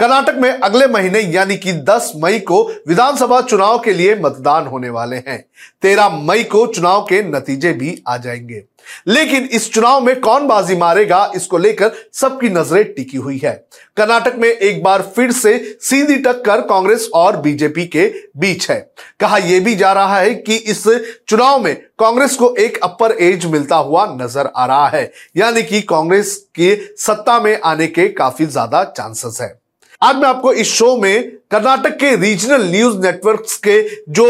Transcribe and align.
कर्नाटक 0.00 0.34
में 0.34 0.50
अगले 0.50 0.86
महीने 0.86 1.20
यानी 1.20 1.56
कि 1.56 1.72
10 1.72 2.12
मई 2.16 2.38
को 2.38 2.62
विधानसभा 2.88 3.40
चुनाव 3.40 3.78
के 3.78 3.92
लिए 3.92 4.14
मतदान 4.14 4.66
होने 4.66 4.90
वाले 4.90 5.16
हैं। 5.16 5.44
13 5.82 6.08
मई 6.22 6.44
को 6.44 6.66
चुनाव 6.66 7.02
के 7.02 7.22
नतीजे 7.22 7.72
भी 7.72 8.02
आ 8.08 8.16
जाएँगे। 8.16 8.62
लेकिन 9.08 9.44
इस 9.44 9.72
चुनाव 9.72 10.00
में 10.00 10.20
कौन 10.20 10.46
बाजी 10.46 10.76
मारेगा, 10.76 11.32
इसको 11.36 11.58
लेकर 11.58 11.92
सबकी 12.12 12.48
नज़रें 12.48 12.94
टिकी 12.94 13.16
हुई 13.16 13.40
है। 13.44 13.52
कर्नाटक 13.96 14.36
में 14.38 14.48
एक 14.48 14.82
बार 14.82 15.02
फिर 15.16 15.32
से 15.32 15.58
सीधी 15.80 16.16
टक्कर 16.16 16.60
कांग्रेस 16.60 17.08
और 17.14 17.36
बीजेपी 17.36 17.86
के 17.86 18.06
बीच 18.36 18.70
है। 18.70 18.80
कहा 19.20 19.38
यह 19.38 19.64
भी 19.64 19.74
जा 19.74 19.92
रहा 19.92 20.18
है 20.18 20.34
कि 20.34 20.56
इस 20.56 20.84
चुनाव 21.28 21.62
में 21.64 21.74
कांग्रेस 21.98 22.36
को 22.36 22.54
एक 22.56 22.82
अपर 22.82 23.16
एज 23.20 23.46
मिलता 23.46 23.76
हुआ 23.76 24.06
नज़र 24.20 24.52
आ 24.56 24.66
रहा 24.66 24.88
है। 24.88 25.10
यानी 25.36 25.62
कि 25.62 25.82
कांग्रेस 25.82 26.36
के 26.54 26.76
सत्ता 26.96 27.40
में 27.40 27.58
आने 27.60 27.86
के 27.86 28.08
काफ़ी 28.08 28.46
ज़्यादा 28.46 28.84
चांसेस 28.84 29.38
है। 29.40 29.56
आज 30.02 30.16
मैं 30.16 30.26
आपको 30.28 30.52
इस 30.52 30.72
शो 30.72 30.96
में 30.96 31.30
कर्नाटक 31.50 31.96
के 32.00 32.14
रीजनल 32.16 32.64
न्यूज़ 32.64 32.98
नेटवर्क्स 32.98 33.56
के 33.56 33.80
जो 34.12 34.26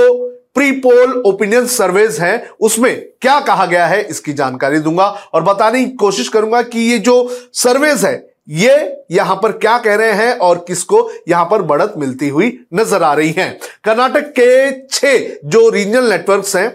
प्री 0.55 0.70
पोल 0.72 1.12
ओपिनियन 1.27 1.66
सर्वेज 1.66 2.19
हैं, 2.20 2.48
उसमें 2.50 2.94
क्या 3.22 3.38
कहा 3.41 3.66
गया 3.66 3.86
है, 3.86 4.00
इसकी 4.02 4.33
जानकारी 4.33 4.78
दूँगा 4.78 5.06
और 5.34 5.42
बताने 5.42 5.84
की 5.84 5.91
कोशिश 5.96 6.28
करूँगा 6.28 6.62
कि 6.62 6.80
ये 6.80 6.98
जो 7.00 7.16
सर्वेज 7.55 8.05
है, 8.05 8.14
ये 8.48 9.05
यहाँ 9.11 9.36
पर 9.42 9.52
क्या 9.55 9.77
कह 9.78 9.94
रहे 9.94 10.12
हैं 10.14 10.33
और 10.39 10.64
किसको 10.69 11.08
यहाँ 11.28 11.44
पर 11.44 11.62
बढ़त 11.64 11.94
मिलती 11.98 12.28
हुई 12.28 12.58
नज़र 12.74 13.02
आ 13.02 13.12
रही 13.14 13.33
है। 13.33 13.50
कर्नाटक 13.84 14.33
के 14.39 14.70
छह 14.89 15.36
जो 15.46 15.69
रीजनल 15.70 16.11
नेटवर्क्स 16.11 16.56
हैं 16.56 16.69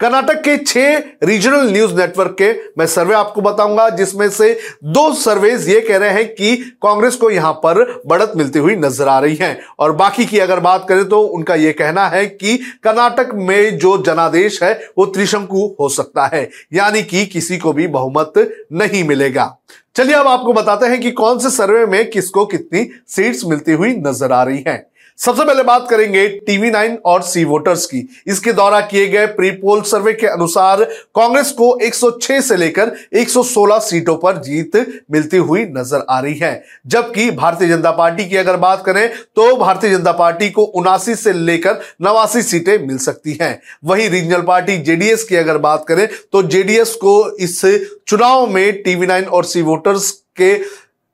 कर्नाटक 0.00 0.40
के 0.42 0.56
छह 0.58 1.26
रीजनल 1.26 1.70
न्यूज़ 1.70 1.94
नेटवर्क 1.94 2.34
के 2.38 2.50
मैं 2.78 2.86
सर्वे 2.86 3.14
आपको 3.14 3.40
बताऊँगा, 3.40 3.88
जिसमें 3.90 4.28
से 4.30 4.52
दो 4.86 5.12
सर्वेज 5.14 5.68
ये 5.68 5.80
कह 5.80 5.96
रहे 5.96 6.10
हैं 6.10 6.26
कि 6.28 6.54
कांग्रेस 6.82 7.14
को 7.14 7.30
यहाँ 7.30 7.52
पर 7.54 7.82
बढ़त 8.06 8.32
मिलती 8.36 8.58
हुई 8.58 8.76
नज़र 8.76 9.08
आ 9.08 9.18
रही 9.18 9.34
है। 9.36 9.58
और 9.78 9.92
बाकी 9.92 10.26
की 10.26 10.38
अगर 10.38 10.60
बात 10.60 10.86
करें 10.88 11.04
तो 11.08 11.20
उनका 11.20 11.54
यह 11.54 11.74
कहना 11.78 12.06
है 12.08 12.24
कि 12.26 12.56
कर्नाटक 12.84 13.30
में 13.34 13.78
जो 13.78 13.96
जनादेश 14.02 14.62
है, 14.62 14.72
वो 14.98 15.06
त्रिशंकु 15.06 15.66
हो 15.80 15.88
सकता 15.88 16.26
है, 16.26 16.48
यानी 16.72 17.02
कि 17.04 17.24
किसी 17.26 17.58
को 17.58 17.72
भी 17.72 17.86
बहुमत 17.88 18.32
नहीं 18.72 19.02
मिलेगा। 19.04 19.54
चलिए 19.96 20.14
अब 20.14 20.26
आपको 20.28 20.52
बताते 20.52 20.86
हैं 20.86 21.00
कि 21.00 21.10
कौन 21.12 21.38
से 21.38 21.50
सर्वे 21.50 21.84
में 21.86 22.10
किसको 22.10 22.44
कितनी 22.46 22.88
सीट्स 23.08 23.44
मिलती 23.46 23.72
हुई 23.72 23.94
नज़र 23.96 24.32
आ 24.32 24.42
रही 24.42 24.64
हैं। 24.66 24.84
सबसे 25.20 25.44
पहले 25.44 25.62
बात 25.62 25.86
करेंगे 25.90 26.26
टीवी 26.46 26.70
नाइन 26.70 26.96
और 27.06 27.22
सी 27.22 27.42
वोटर्स 27.44 27.84
की। 27.86 28.02
इसके 28.26 28.52
द्वारा 28.52 28.80
किए 28.82 29.06
गए 29.08 29.26
प्री 29.28 29.50
पोल 29.52 29.82
सर्वे 29.82 30.12
के 30.12 30.26
अनुसार 30.26 30.84
कांग्रेस 31.16 31.50
को 31.52 31.70
106 31.78 32.40
से 32.40 32.56
लेकर 32.56 32.92
116 33.16 33.80
सीटों 33.80 34.16
पर 34.16 34.36
जीत 34.42 34.76
मिलती 35.10 35.36
हुई 35.38 35.64
नज़र 35.68 36.04
आ 36.10 36.20
रही 36.20 36.34
है। 36.34 36.62
जबकि 36.86 37.30
भारतीय 37.32 37.68
जनता 37.68 37.90
पार्टी 37.92 38.28
की 38.28 38.36
अगर 38.36 38.56
बात 38.58 38.84
करें 38.86 39.08
तो 39.36 39.54
भारतीय 39.56 39.90
जनता 39.90 40.12
पार्टी 40.14 40.50
को 40.50 40.64
उनासी 40.64 41.14
से 41.16 41.32
लेकर 41.32 41.80
नवासी 42.02 42.42
सीटें 42.42 42.86
मिल 42.86 42.98
सकती 43.00 43.38
हैं। 43.42 43.60
वहीं 43.84 44.08
रीजनल 44.10 44.42
पार्टी 44.44 44.78
जेडीएस 44.80 45.24
की 45.24 45.36
अगर 45.36 45.58
बात 45.60 45.84
करें 45.88 46.06
तो 46.32 46.42
जेडीएस 46.44 46.94
को 46.96 47.20
इस 47.38 47.60
चुनाव 48.08 48.46
में 48.46 48.82
टीवी 48.82 49.06
नाइन 49.06 49.24
और 49.26 49.44
सी 49.44 49.62
वोटर्स 49.64 50.10
के 50.40 50.56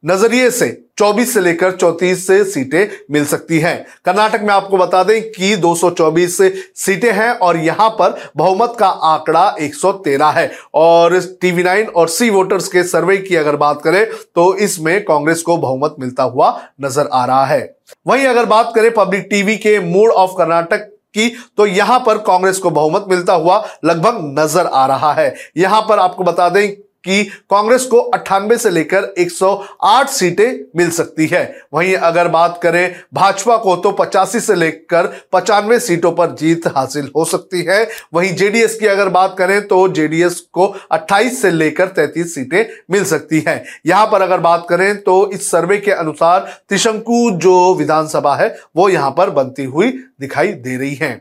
नज़रिए 0.05 0.51
से 0.53 0.84
24 0.99 1.33
से 1.35 1.41
लेकर 1.41 1.73
34 1.73 2.15
से 2.17 2.43
सीटें 2.45 2.89
मिल 3.11 3.25
सकती 3.27 3.59
हैं। 3.59 3.77
कर्नाटक 4.05 4.43
में 4.43 4.53
आपको 4.55 4.77
बता 4.77 5.03
दें 5.05 5.21
कि 5.31 5.57
224 5.59 6.41
सीटें 6.77 7.13
हैं 7.13 7.31
और 7.31 7.57
यहाँ 7.57 7.89
पर 7.91 8.17
बहुमत 8.37 8.77
का 8.79 8.87
आंकड़ा 8.87 9.45
113 9.61 10.33
है। 10.33 10.51
और 10.75 11.21
टीवी 11.41 11.63
नाइन 11.63 11.87
और 11.87 12.09
सी 12.09 12.31
वोटर्स 12.31 12.69
के 12.69 12.83
सर्वे 12.85 13.17
की 13.19 13.37
अगर 13.37 13.57
बात 13.57 13.83
करें 13.83 14.05
तो 14.35 14.55
इसमें 14.59 15.05
कांग्रेस 15.05 15.43
को 15.43 15.57
बहुमत 15.59 15.97
मिलता 16.01 16.23
हुआ 16.25 16.59
नज़र 16.83 17.09
आ 17.13 17.25
रहा 17.25 17.45
है। 17.47 17.75
वहीं 18.07 18.27
अगर 18.27 18.45
बात 18.47 18.73
करें 18.75 18.93
पब्लिक 18.95 19.27
टीवी 19.31 19.57
के 19.59 19.79
मूड 19.83 20.11
ऑफ़ 20.13 20.31
कर्नाटक 20.39 20.91
की 21.15 21.29
तो 21.57 21.67
यहाँ 21.67 21.99
पर 22.07 22.19
कांग्रेस 22.21 22.59
को 22.59 22.71
बहुमत 22.73 23.05
मिलता 23.09 23.33
हुआ 23.35 23.57
लगभग 23.85 24.19
नज़र 24.39 24.67
आ 24.67 24.87
रहा 24.87 25.13
है। 25.13 25.35
यहाँ 25.57 25.81
पर 25.89 25.99
आपको 25.99 26.25
बता 26.25 26.49
दें 26.49 26.75
कि 27.05 27.23
कांग्रेस 27.51 27.85
को 27.85 27.99
अट्ठानबे 27.99 28.57
से 28.59 28.71
लेकर 28.71 29.05
108 29.19 30.09
सीटें 30.09 30.65
मिल 30.77 30.91
सकती 30.91 31.27
है। 31.27 31.43
वहीं 31.75 31.95
अगर 31.97 32.29
बात 32.29 32.59
करें 32.63 32.95
भाजपा 33.15 33.57
को 33.57 33.77
तो 33.77 33.91
पचासी 33.93 34.41
से 34.41 34.55
लेकर 34.55 35.07
पचानवे 35.33 35.79
सीटों 35.81 36.13
पर 36.13 36.35
जीत 36.35 36.67
हासिल 36.77 37.11
हो 37.17 37.25
सकती 37.25 37.63
है। 37.63 37.87
वहीं 38.15 38.35
जेडीएस 38.35 38.79
की 38.79 38.87
अगर 38.87 39.09
बात 39.09 39.35
करें 39.39 39.67
तो 39.69 39.87
जेडीएस 39.89 40.41
को 40.53 40.67
28 40.93 41.41
से 41.43 41.51
लेकर 41.51 41.89
33 41.91 42.35
सीटें 42.35 42.65
मिल 42.91 43.05
सकती 43.05 43.45
हैं। 43.49 43.63
यहाँ 43.87 44.07
पर 44.07 44.23
अगर 44.23 44.41
बात 44.41 44.67
करें 44.69 44.97
तो 44.97 45.31
इस 45.31 45.51
सर्वे 45.51 45.79
के 45.79 45.91
अनुसार 45.93 46.41
त्रिशंकु 46.69 47.31
जो 47.35 47.75
विधानसभा 47.75 48.35
है, 48.37 48.55
वो 48.77 48.89
यहाँ 48.89 49.11
पर 49.11 49.31
बनती 49.31 49.65
हुई 49.65 49.91
दिखाई 50.21 50.53
दे 50.55 50.77
रही 50.77 50.95
है। 50.95 51.21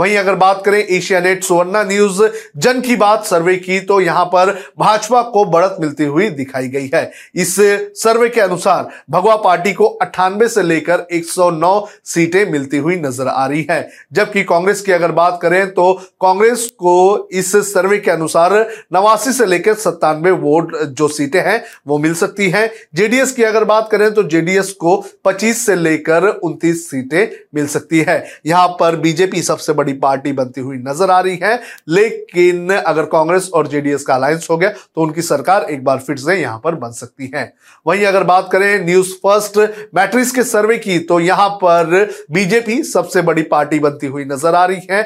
वहीं 0.00 0.16
अगर 0.16 0.34
बात 0.36 0.62
करें 0.64 0.78
एशिया 0.78 1.20
नेट 1.20 1.42
सुवर्णा 1.44 1.82
न्यूज़, 1.84 2.22
जन 2.56 2.80
की 2.80 2.96
बात 2.96 3.24
सर्वे 3.24 3.56
की 3.58 3.78
तो 3.82 4.00
यहाँ 4.00 4.24
पर 4.26 4.52
भाजपा 4.78 5.22
को 5.24 5.44
बढ़त 5.46 5.76
मिलती 5.80 6.04
हुई 6.06 6.28
दिखाई 6.30 6.68
गई 6.68 6.90
है। 6.94 7.10
इस 7.36 7.54
सर्वे 7.96 8.28
के 8.28 8.40
अनुसार 8.40 8.88
भगवा 9.10 9.36
पार्टी 9.38 9.72
को 9.72 9.86
अट्ठानबे 10.02 10.48
से 10.48 10.62
लेकर 10.62 11.06
109 11.12 11.88
सीटें 12.06 12.44
मिलती 12.52 12.76
हुई 12.78 12.96
नज़र 12.98 13.28
आ 13.28 13.46
रही 13.46 13.66
है। 13.70 13.88
जबकि 14.12 14.44
कांग्रेस 14.44 14.80
की 14.80 14.92
अगर 14.92 15.12
बात 15.12 15.38
करें 15.42 15.70
तो 15.70 15.92
कांग्रेस 16.20 16.66
को 16.78 17.28
इस 17.32 17.52
सर्वे 17.66 17.98
के 17.98 18.10
अनुसार 18.10 18.54
नवासी 18.92 19.32
से 19.32 19.46
लेकर 19.46 19.74
सत्तानवे 19.76 20.30
वोट 20.32 20.76
जो 20.78 21.08
सीटें 21.10 21.40
हैं, 21.40 21.62
वो 21.86 21.98
मिल 21.98 22.14
सकती 22.14 22.48
हैं। 22.50 22.68
जेडीएस 22.94 23.32
की 23.32 23.42
अगर 23.42 23.64
बात 23.64 23.88
करें 23.92 24.12
तो 24.14 24.22
जेडीएस 24.24 24.72
को 24.80 24.96
पच्चीस 25.24 25.64
से 25.66 25.74
लेकर 25.76 26.26
उनतीस 26.26 26.88
सीटें 26.90 27.26
मिल 27.54 27.66
सकती 27.68 28.04
है। 28.08 28.24
यहाँ 28.46 28.68
पर 28.80 28.96
बीजेपी 28.98 29.42
सबसे 29.42 29.72
बड़ी 29.72 29.89
पार्टी 29.94 30.32
बनती 30.32 30.60
हुई 30.60 30.76
नज़र 30.78 31.10
आ 31.10 31.20
रही 31.20 31.38
है। 31.42 31.60
लेकिन 31.88 32.70
अगर 32.70 33.04
कांग्रेस 33.08 33.50
और 33.50 33.66
जेडीएस 33.68 34.04
का 34.04 34.14
अलायंस 34.14 34.46
हो 34.50 34.56
गया 34.56 34.70
तो 34.70 35.02
उनकी 35.02 35.22
सरकार 35.22 35.66
एक 35.70 35.84
बार 35.84 35.98
फिर 36.00 36.16
से 36.18 36.36
यहाँ 36.36 36.60
पर 36.64 36.74
बन 36.76 36.90
सकती 36.92 37.30
है। 37.34 37.52
वहीं 37.86 38.04
अगर 38.06 38.24
बात 38.24 38.48
करें 38.52 38.84
न्यूज़ 38.84 39.12
फ़र्स्ट 39.16 39.58
मैट्रिक्स 39.94 40.30
के 40.32 40.42
सर्वे 40.44 40.76
की 40.78 40.98
तो 41.00 41.20
यहाँ 41.20 41.48
पर 41.62 42.08
बीजेपी 42.30 42.82
सबसे 42.84 43.22
बड़ी 43.22 43.42
पार्टी 43.44 43.78
बनती 43.80 44.06
हुई 44.06 44.24
नज़र 44.24 44.54
आ 44.54 44.64
रही 44.64 44.86
है। 44.90 45.02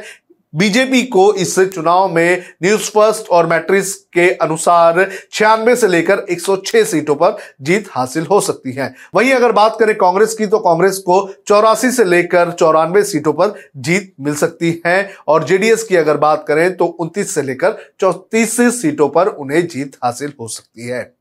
बीजेपी 0.55 1.03
को 1.03 1.35
इस 1.35 1.59
चुनाव 1.59 2.15
में 2.15 2.43
न्यूज़ 2.63 2.91
फ़र्स्ट 2.91 3.29
और 3.29 3.47
मैट्रिक्स 3.47 3.93
के 3.95 4.31
अनुसार 4.31 5.11
छियानवे 5.33 5.75
से 5.77 5.89
लेकर 5.89 6.25
106 6.31 6.85
सीटों 6.85 7.15
पर 7.15 7.37
जीत 7.61 7.89
हासिल 7.91 8.27
हो 8.27 8.41
सकती 8.41 8.73
है। 8.73 8.95
वहीं 9.15 9.33
अगर 9.33 9.53
बात 9.53 9.77
करें 9.81 9.95
कांग्रेस 9.97 10.35
की 10.35 10.47
तो 10.47 10.59
कांग्रेस 10.59 10.99
को 10.99 11.19
चौरासी 11.47 11.91
से 11.91 12.05
लेकर 12.05 12.51
चौरानवे 12.51 13.03
सीटों 13.03 13.33
पर 13.33 13.55
जीत 13.77 14.13
मिल 14.21 14.35
सकती 14.35 14.83
है। 14.87 15.15
और 15.29 15.45
जेडीएस 15.45 15.83
की 15.83 15.97
अगर 15.97 16.17
बात 16.17 16.45
करें 16.49 16.77
तो 16.77 16.87
29 17.01 17.35
से 17.35 17.43
लेकर 17.43 17.77
चौतीस 18.01 18.57
सीटों 18.83 19.09
पर 19.09 19.27
उन्हें 19.27 19.67
जीत 19.69 19.97
हासिल 20.05 20.33
हो 20.41 20.49
सकती 20.49 20.87
है। 20.87 21.15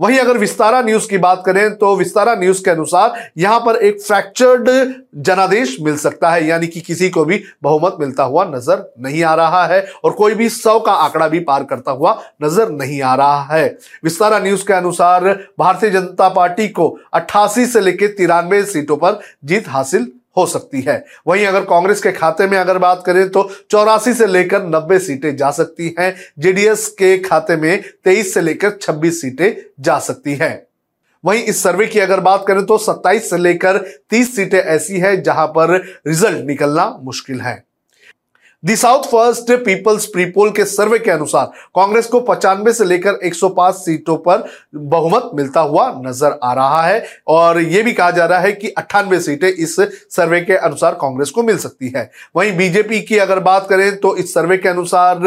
वहीं 0.00 0.18
अगर 0.18 0.38
विस्तारा 0.38 0.80
न्यूज़ 0.82 1.08
की 1.08 1.18
बात 1.18 1.42
करें 1.46 1.74
तो 1.76 1.94
विस्तारा 1.96 2.34
न्यूज़ 2.34 2.62
के 2.64 2.70
अनुसार 2.70 3.14
यहाँ 3.38 3.60
पर 3.60 3.76
एक 3.76 4.00
फ्रैक्चर्ड 4.02 4.68
जनादेश 5.18 5.76
मिल 5.80 5.96
सकता 5.96 6.30
है, 6.30 6.46
यानी 6.46 6.66
कि 6.66 6.80
किसी 6.80 7.08
को 7.10 7.24
भी 7.24 7.42
बहुमत 7.62 7.96
मिलता 8.00 8.22
हुआ 8.24 8.44
नज़र 8.46 8.84
नहीं 9.00 9.22
आ 9.24 9.34
रहा 9.34 9.64
है 9.66 9.80
और 10.04 10.12
कोई 10.12 10.34
भी 10.34 10.48
सौ 10.50 10.78
का 10.80 10.92
आंकड़ा 10.94 11.28
भी 11.28 11.40
पार 11.40 11.64
करता 11.64 11.92
हुआ 11.92 12.12
नज़र 12.42 12.70
नहीं 12.72 13.00
आ 13.02 13.14
रहा 13.14 13.42
है। 13.52 13.66
विस्तारा 14.04 14.38
न्यूज़ 14.38 14.66
के 14.66 14.72
अनुसार 14.74 15.28
भारतीय 15.58 15.90
जनता 15.90 16.28
पार्टी 16.30 16.68
को 16.68 16.88
अट्ठासी 17.14 17.66
से 17.66 17.80
लेकर 17.80 18.14
तिरानवे 18.18 18.62
सीटों 18.66 18.96
पर 18.96 19.20
जीत 19.44 19.68
हासिल 19.68 20.10
हो 20.38 20.46
सकती 20.46 20.80
है। 20.80 21.04
वहीं 21.26 21.46
अगर 21.46 21.64
कांग्रेस 21.64 22.02
के 22.02 22.12
खाते 22.12 22.46
में 22.46 22.56
अगर 22.58 22.78
बात 22.78 23.02
करें 23.06 23.28
तो 23.28 23.48
चौरासी 23.70 24.14
से 24.14 24.26
लेकर 24.26 24.66
नब्बे 24.66 24.98
सीटें 24.98 25.34
जा 25.36 25.50
सकती 25.50 25.94
हैं। 25.98 26.14
जेडीएस 26.38 26.86
के 26.88 27.16
खाते 27.18 27.56
में 27.56 27.82
तेईस 28.04 28.34
से 28.34 28.40
लेकर 28.40 28.78
छब्बीस 28.82 29.20
सीटें 29.20 29.52
जा 29.80 29.98
सकती 29.98 30.34
हैं। 30.34 30.66
वहीं 31.24 31.42
इस 31.42 31.62
सर्वे 31.62 31.86
की 31.86 32.00
अगर 32.00 32.20
बात 32.20 32.44
करें 32.48 32.64
तो 32.66 32.78
27 32.78 33.30
से 33.30 33.38
लेकर 33.38 33.78
30 34.10 34.34
सीटें 34.36 34.58
ऐसी 34.58 34.98
हैं 34.98 35.22
जहाँ 35.22 35.46
पर 35.46 35.74
रिज़ल्ट 36.06 36.46
निकलना 36.46 36.86
मुश्किल 37.02 37.40
है। 37.40 37.67
The 38.64 38.74
South 38.76 39.02
First 39.02 39.50
People's 39.64 40.06
prepoll 40.06 40.50
के 40.50 40.64
सर्वे 40.64 40.98
के 40.98 41.10
अनुसार, 41.10 41.44
कांग्रेस 41.74 42.06
को 42.06 42.20
पचानवे 42.20 42.72
से 42.72 42.84
लेकर 42.84 43.18
105 43.24 43.74
सीटों 43.74 44.16
पर 44.18 44.42
बहुमत 44.74 45.30
मिलता 45.34 45.60
हुआ 45.60 45.86
नज़र 46.06 46.38
आ 46.42 46.52
रहा 46.54 46.82
है। 46.82 47.04
और 47.28 47.60
यह 47.60 47.82
भी 47.82 47.92
कहा 47.92 48.10
जा 48.10 48.24
रहा 48.26 48.38
है 48.38 48.52
कि 48.52 48.68
अट्ठानवे 48.68 49.20
सीटें 49.20 49.48
इस 49.48 49.76
सर्वे 50.10 50.40
के 50.40 50.56
अनुसार 50.56 50.94
कांग्रेस 50.94 51.30
को 51.30 51.42
मिल 51.42 51.58
सकती 51.58 51.92
है। 51.96 52.10
वहीं 52.36 52.56
बीजेपी 52.56 53.00
की 53.00 53.18
अगर 53.18 53.40
बात 53.40 53.66
करें 53.68 53.96
तो 53.96 54.14
इस 54.16 54.34
सर्वे 54.34 54.56
के 54.56 54.68
अनुसार 54.68 55.20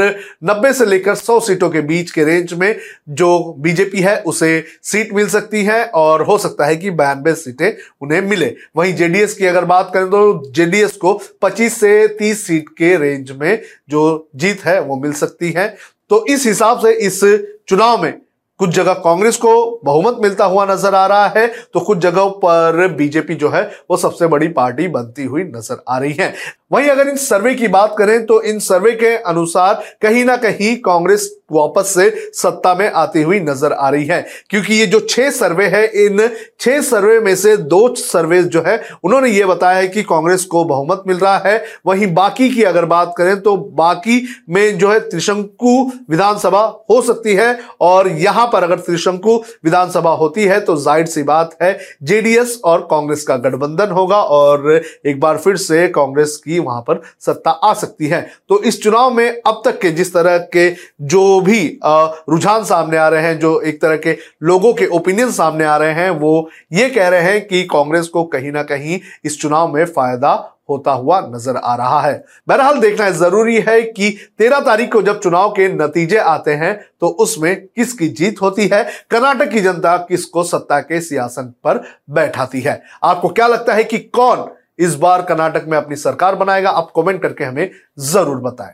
90 0.44 0.74
से 0.74 0.86
लेकर 0.86 1.16
100 1.16 1.40
सीटों 1.40 1.70
के 1.70 1.82
बीच 1.84 2.12
के 2.12 2.24
रेंज 2.24 2.54
में 2.54 2.76
जो 3.10 3.32
बीजेपी 3.60 4.02
है, 4.02 4.18
उसे 4.18 4.64
सीट 4.84 5.14
मिल 5.14 5.30
सकती 5.30 5.64
है 5.64 5.84
और 5.86 6.26
हो 6.26 6.38
सकता 6.38 6.66
है 6.66 6.76
कि 6.76 6.90
बयानबे 6.92 7.36
सीटें 7.36 7.72
उन्हें 8.02 8.22
मिले। 8.22 8.54
वहीं 8.78 8.94
जेडीएस 8.96 9.34
की 9.34 9.46
अगर 9.46 9.66
बात 9.66 9.92
करें 9.94 10.08
तो 10.08 10.52
जेडीएस 10.52 10.98
को 10.98 11.20
पच्चीस 11.42 11.80
से 11.80 12.08
तीस 12.20 12.46
सीट 12.48 12.70
के 12.78 12.96
रेंज 12.98 13.20
रेंज 13.22 13.40
में 13.40 13.62
जो 13.90 14.30
जीत 14.36 14.66
है, 14.66 14.80
वो 14.82 14.96
मिल 14.98 15.14
सकती 15.14 15.52
है। 15.52 15.68
तो 16.10 16.26
इस 16.30 16.46
हिसाब 16.46 16.80
से 16.80 16.94
इस 16.98 17.20
चुनाव 17.68 18.02
में 18.04 18.14
कुछ 18.60 18.70
जगह 18.70 18.94
कांग्रेस 18.96 19.38
को 19.38 19.82
बहुमत 19.84 20.18
मिलता 20.22 20.46
हुआ 20.46 20.66
नज़र 20.66 20.96
आ 20.96 21.06
रहा 21.08 21.28
है 21.28 21.48
तो 21.74 21.80
कुछ 21.80 21.98
जगहों 21.98 22.30
पर 22.40 22.88
बीजेपी 22.98 23.36
जो 23.36 23.50
है, 23.50 23.64
वो 23.92 23.98
सबसे 23.98 24.28
बड़ी 24.28 24.48
पार्टी 24.50 24.88
बनती 24.88 25.24
हुई 25.24 25.44
नज़र 25.46 25.84
आ 25.90 25.98
रही 25.98 26.14
है। 26.14 26.34
वहीं 26.72 26.90
अगर 26.90 27.08
इन 27.10 27.16
सर्वे 27.18 27.54
की 27.56 27.68
बात 27.70 27.96
करें 27.98 28.26
तो 28.26 28.42
इन 28.44 28.60
सर्वे 28.62 28.92
के 28.94 29.16
अनुसार 29.18 29.84
कहीं 30.02 30.26
ना 30.26 30.36
कहीं 30.38 30.76
कांग्रेस 30.82 31.30
वापस 31.52 31.94
से 31.94 32.10
सत्ता 32.34 32.74
में 32.76 32.90
आती 32.92 33.22
हुई 33.22 33.40
नज़र 33.40 33.74
आ 33.74 33.90
रही 33.90 34.06
है, 34.06 34.26
क्योंकि 34.50 34.74
ये 34.74 34.86
जो 34.88 35.00
छह 35.02 35.30
सर्वे 35.32 35.66
है, 35.66 35.86
इन 36.06 36.30
छह 36.60 36.80
सर्वे 36.82 37.20
में 37.20 37.36
से 37.36 37.56
दो 37.58 37.94
सर्वे 37.96 38.42
जो 38.46 38.62
है, 38.68 38.80
उन्होंने 39.04 39.30
ये 39.30 39.46
बताया 39.46 39.78
है 39.78 39.88
कि 39.88 40.04
कांग्रेस 40.04 40.46
को 40.46 40.64
बहुमत 40.66 41.04
मिल 41.08 41.18
रहा 41.18 41.38
है। 41.40 41.64
वहीं 41.86 42.14
बाकी 42.14 42.50
की 42.50 42.64
अगर 42.64 42.86
बात 42.86 43.14
करें 43.18 43.42
तो 43.42 43.56
बाकी 43.76 44.22
में 44.50 44.78
जो 44.78 44.92
है 44.92 45.00
त्रिशंकु 45.02 45.76
विधानसभा 46.10 46.62
हो 46.90 47.02
सकती 47.02 47.36
है, 47.36 47.60
और 47.82 48.08
यहाँ 48.10 48.48
पर 48.54 48.64
अगर 48.64 48.80
त्रिशंकु 48.80 49.36
विधानसभा 49.66 50.12
होती 50.14 50.44
है 50.44 50.60
तो 50.62 50.76
ज़ाहिर 50.78 51.06
सी 51.08 51.24
बात 51.24 51.58
है, 51.62 51.78
जेडीएस 52.04 52.60
और 52.66 52.88
कांग्रेस 52.92 53.24
का 53.24 53.38
गठबंधन 53.40 53.92
होगा, 53.92 54.22
और 54.22 54.82
एक 55.06 55.20
बार 55.20 55.38
फिर 55.38 55.58
से 55.58 55.88
कांग्रेस 55.90 56.36
की 56.38 56.60
वहाँ 56.62 56.82
पर 56.82 57.02
सत्ता 57.20 57.52
आ 57.52 57.74
सकती 57.76 58.08
है। 58.08 58.22
तो 58.50 58.62
इस 58.62 58.82
चुनाव 58.84 59.14
में 59.14 59.28
अब 59.28 59.62
तक 59.66 59.80
के 59.82 59.92
जिस 59.92 60.14
तरह 60.14 60.38
के 60.56 60.70
जो 61.04 61.40
भी 61.42 61.66
रुझान 61.84 62.64
सामने 62.64 62.98
आ 62.98 63.08
रहे 63.08 63.22
हैं, 63.22 63.38
जो 63.40 63.60
एक 63.62 63.82
तरह 63.82 63.98
के 63.98 64.18
लोगों 64.44 64.74
के 64.74 64.86
ओपिनियन 64.88 65.32
सामने 65.32 65.66
आ 65.66 65.76
रहे 65.78 65.94
हैं, 65.94 66.10
वो 66.12 66.50
ये 66.74 66.90
कह 66.90 67.08
रहे 67.08 67.22
हैं 67.24 67.46
कि 67.48 67.64
कांग्रेस 67.66 68.08
को 68.08 68.24
कहीं 68.26 68.52
ना 68.52 68.64
कहीं 68.64 69.00
इस 69.26 69.42
चुनाव 69.42 69.74
में 69.74 69.86
फ़ायदा 69.88 70.34
होता 70.70 70.92
हुआ 70.92 71.20
नज़र 71.24 71.56
आ 71.58 71.74
रहा 71.76 72.00
है। 72.02 72.14
बहरहाल 72.48 72.80
देखना 72.80 73.06
है 73.06 73.14
ज़रूरी 73.14 73.56
है 73.60 73.82
कि 73.84 74.10
तेरह 74.40 74.60
तारीख 74.60 74.92
को 74.94 75.02
जब 75.02 75.20
चुनाव 75.20 75.50
के 75.52 75.68
नतीजे 75.70 76.18
आते 76.18 76.52
हैं 76.54 76.74
तो 77.02 77.08
उसमें 77.20 77.56
किसकी 77.58 78.08
जीत 78.10 78.42
होती 78.42 78.68
है, 78.68 78.84
कर्नाटक 79.12 79.50
की 79.50 79.62
जनता 79.62 79.96
किसको 80.00 80.44
सत्ता 80.44 80.80
के 80.82 81.02
सियासन 81.02 81.54
पर 81.64 81.84
बैठाती 82.10 82.62
है। 82.62 82.82
आपको 83.04 83.30
क्या 83.30 83.48
लगता 83.48 83.74
है 83.74 83.84
कि 83.84 83.98
कौन 84.00 84.48
इस 84.82 84.96
बार 84.96 85.22
कर्नाटक 85.22 85.66
में 85.68 85.78
अपनी 85.78 85.96
सरकार 85.96 86.36
बनाएगा। 86.36 86.70
आप 86.70 86.92
कमेंट 86.96 87.22
करके 87.22 87.44
हमें 87.44 87.70
ज़रूर 88.00 88.38
बताएँ। 88.42 88.74